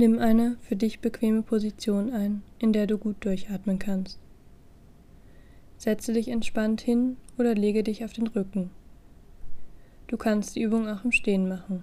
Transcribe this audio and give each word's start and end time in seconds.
Nimm 0.00 0.20
eine 0.20 0.56
für 0.60 0.76
dich 0.76 1.00
bequeme 1.00 1.42
Position 1.42 2.12
ein, 2.12 2.42
in 2.60 2.72
der 2.72 2.86
du 2.86 2.98
gut 2.98 3.16
durchatmen 3.24 3.80
kannst. 3.80 4.20
Setze 5.76 6.12
dich 6.12 6.28
entspannt 6.28 6.80
hin 6.80 7.16
oder 7.36 7.52
lege 7.56 7.82
dich 7.82 8.04
auf 8.04 8.12
den 8.12 8.28
Rücken. 8.28 8.70
Du 10.06 10.16
kannst 10.16 10.54
die 10.54 10.62
Übung 10.62 10.88
auch 10.88 11.04
im 11.04 11.10
Stehen 11.10 11.48
machen. 11.48 11.82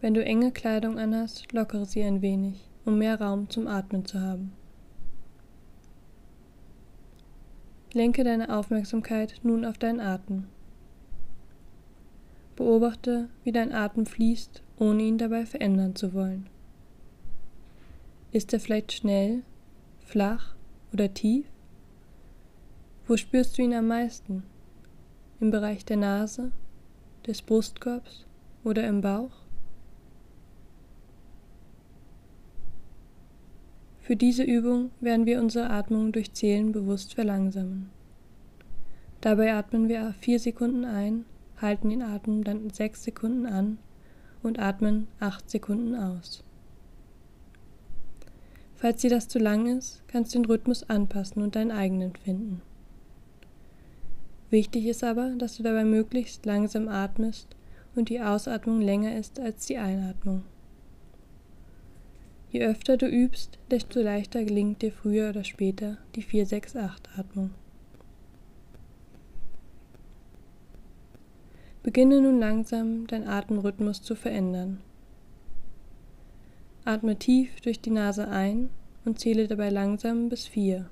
Wenn 0.00 0.14
du 0.14 0.24
enge 0.24 0.50
Kleidung 0.50 0.98
anhast, 0.98 1.52
lockere 1.52 1.86
sie 1.86 2.02
ein 2.02 2.20
wenig, 2.20 2.68
um 2.84 2.98
mehr 2.98 3.20
Raum 3.20 3.48
zum 3.48 3.68
Atmen 3.68 4.04
zu 4.04 4.20
haben. 4.20 4.52
Lenke 7.92 8.24
deine 8.24 8.52
Aufmerksamkeit 8.52 9.36
nun 9.44 9.64
auf 9.64 9.78
deinen 9.78 10.00
Atem. 10.00 10.48
Beobachte, 12.56 13.28
wie 13.42 13.52
dein 13.52 13.72
Atem 13.72 14.06
fließt, 14.06 14.62
ohne 14.78 15.02
ihn 15.02 15.18
dabei 15.18 15.44
verändern 15.44 15.96
zu 15.96 16.12
wollen. 16.14 16.48
Ist 18.30 18.52
er 18.52 18.60
vielleicht 18.60 18.92
schnell, 18.92 19.42
flach 20.00 20.54
oder 20.92 21.12
tief? 21.12 21.46
Wo 23.06 23.16
spürst 23.16 23.58
du 23.58 23.62
ihn 23.62 23.74
am 23.74 23.88
meisten? 23.88 24.44
Im 25.40 25.50
Bereich 25.50 25.84
der 25.84 25.96
Nase, 25.96 26.52
des 27.26 27.42
Brustkorbs 27.42 28.24
oder 28.62 28.86
im 28.86 29.00
Bauch? 29.00 29.44
Für 34.00 34.16
diese 34.16 34.42
Übung 34.42 34.90
werden 35.00 35.26
wir 35.26 35.40
unsere 35.40 35.70
Atmung 35.70 36.12
durch 36.12 36.32
Zählen 36.32 36.72
bewusst 36.72 37.14
verlangsamen. 37.14 37.90
Dabei 39.22 39.54
atmen 39.54 39.88
wir 39.88 40.14
vier 40.20 40.38
Sekunden 40.38 40.84
ein, 40.84 41.24
halten 41.60 41.90
den 41.90 42.02
Atem 42.02 42.44
dann 42.44 42.70
sechs 42.70 43.04
Sekunden 43.04 43.46
an 43.46 43.78
und 44.42 44.58
atmen 44.58 45.08
acht 45.20 45.48
Sekunden 45.50 45.94
aus. 45.94 46.44
Falls 48.76 49.00
dir 49.00 49.10
das 49.10 49.28
zu 49.28 49.38
lang 49.38 49.66
ist, 49.66 50.02
kannst 50.08 50.34
du 50.34 50.40
den 50.40 50.44
Rhythmus 50.44 50.88
anpassen 50.90 51.42
und 51.42 51.56
deinen 51.56 51.70
eigenen 51.70 52.14
finden. 52.16 52.60
Wichtig 54.50 54.86
ist 54.86 55.02
aber, 55.02 55.30
dass 55.36 55.56
du 55.56 55.62
dabei 55.62 55.84
möglichst 55.84 56.44
langsam 56.44 56.88
atmest 56.88 57.48
und 57.96 58.08
die 58.08 58.20
Ausatmung 58.20 58.80
länger 58.80 59.16
ist 59.16 59.40
als 59.40 59.66
die 59.66 59.78
Einatmung. 59.78 60.44
Je 62.50 62.64
öfter 62.64 62.96
du 62.96 63.06
übst, 63.06 63.58
desto 63.70 64.00
leichter 64.00 64.44
gelingt 64.44 64.82
dir 64.82 64.92
früher 64.92 65.30
oder 65.30 65.42
später 65.42 65.98
die 66.14 66.22
4-6-8-Atmung. 66.22 67.50
Beginne 71.84 72.22
nun 72.22 72.40
langsam 72.40 73.06
deinen 73.06 73.28
Atemrhythmus 73.28 74.00
zu 74.00 74.16
verändern. 74.16 74.80
Atme 76.86 77.16
tief 77.18 77.60
durch 77.60 77.78
die 77.78 77.90
Nase 77.90 78.26
ein 78.26 78.70
und 79.04 79.20
zähle 79.20 79.48
dabei 79.48 79.68
langsam 79.68 80.30
bis 80.30 80.46
4. 80.46 80.88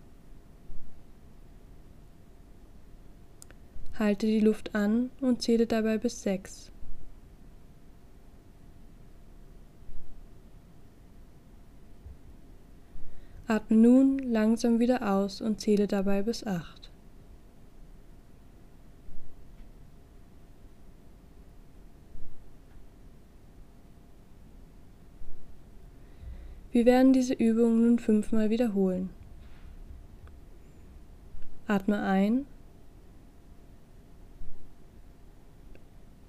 Halte 3.99 4.27
die 4.27 4.41
Luft 4.41 4.75
an 4.75 5.11
und 5.23 5.41
zähle 5.41 5.67
dabei 5.67 5.97
bis 5.97 6.23
6. 6.25 6.71
Atme 13.47 13.77
nun 13.79 14.19
langsam 14.19 14.79
wieder 14.79 15.11
aus 15.11 15.41
und 15.41 15.59
zähle 15.59 15.87
dabei 15.87 16.23
bis 16.23 16.47
8. 16.47 16.82
Wir 26.73 26.87
werden 26.87 27.13
diese 27.13 27.35
Übung 27.35 27.83
nun 27.83 27.99
fünfmal 27.99 28.49
wiederholen. 28.49 29.11
Atme 31.67 32.03
ein 32.03 32.47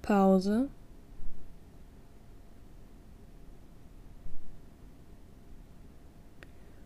Pause. 0.02 0.68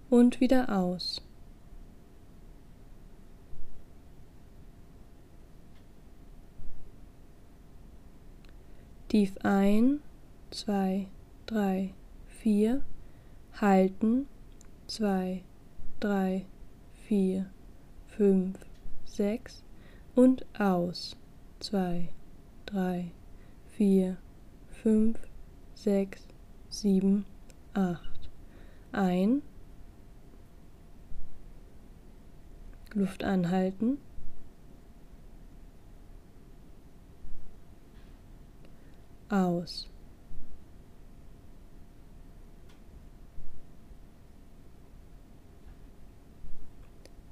Und 0.08 0.40
wieder 0.40 0.74
aus. 0.74 1.20
Tief 9.08 9.36
ein, 9.42 10.00
zwei, 10.52 11.08
drei, 11.46 11.92
vier, 12.28 12.82
halten, 13.60 14.28
zwei, 14.86 15.42
drei, 16.00 16.46
vier, 17.06 17.50
fünf, 18.06 18.58
sechs 19.04 19.64
und 20.14 20.46
aus, 20.58 21.16
zwei, 21.58 22.08
drei, 22.66 23.10
vier, 23.66 24.16
fünf, 24.68 25.18
sechs, 25.74 26.26
sieben, 26.68 27.24
acht. 27.74 28.30
Ein. 28.92 29.42
Luft 32.94 33.22
anhalten. 33.22 33.98
Aus. 39.28 39.88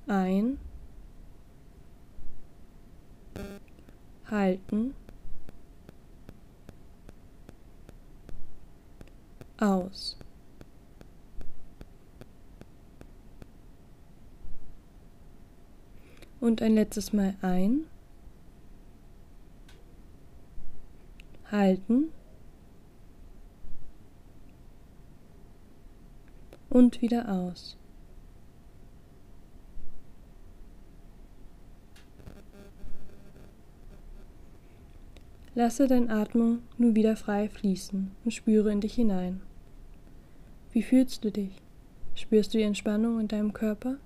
Ein. 0.07 0.59
Halten. 4.31 4.95
aus. 9.59 10.17
Und 16.41 16.63
ein 16.63 16.75
letztes 16.75 17.13
Mal 17.13 17.35
ein. 17.43 17.87
Halten. 21.51 22.11
Und 26.69 27.01
wieder 27.01 27.31
aus. 27.31 27.77
Lasse 35.57 35.87
deine 35.87 36.11
Atmung 36.11 36.59
nun 36.77 36.95
wieder 36.95 37.17
frei 37.17 37.49
fließen 37.49 38.11
und 38.23 38.31
spüre 38.31 38.71
in 38.71 38.83
dich 38.83 38.93
hinein. 38.93 39.41
Wie 40.71 40.83
fühlst 40.83 41.25
du 41.25 41.33
dich? 41.33 41.63
Spürst 42.15 42.53
du 42.53 42.59
die 42.59 42.65
Entspannung 42.65 43.21
in 43.21 43.29
deinem 43.29 43.55
Körper? 43.55 43.97